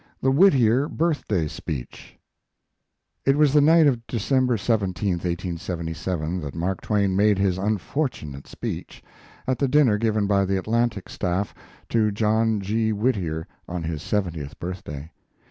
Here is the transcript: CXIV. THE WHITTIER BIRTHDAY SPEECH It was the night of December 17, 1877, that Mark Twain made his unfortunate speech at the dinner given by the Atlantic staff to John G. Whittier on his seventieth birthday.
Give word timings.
CXIV. 0.01 0.07
THE 0.21 0.31
WHITTIER 0.31 0.87
BIRTHDAY 0.87 1.47
SPEECH 1.47 2.17
It 3.23 3.37
was 3.37 3.53
the 3.53 3.61
night 3.61 3.85
of 3.85 4.07
December 4.07 4.57
17, 4.57 5.11
1877, 5.11 6.41
that 6.41 6.55
Mark 6.55 6.81
Twain 6.81 7.15
made 7.15 7.37
his 7.37 7.59
unfortunate 7.59 8.47
speech 8.47 9.03
at 9.45 9.59
the 9.59 9.67
dinner 9.67 9.99
given 9.99 10.25
by 10.25 10.43
the 10.43 10.57
Atlantic 10.57 11.07
staff 11.07 11.53
to 11.89 12.11
John 12.11 12.61
G. 12.61 12.91
Whittier 12.91 13.45
on 13.67 13.83
his 13.83 14.01
seventieth 14.01 14.57
birthday. 14.57 15.11